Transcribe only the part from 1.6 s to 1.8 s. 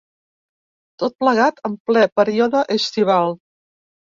en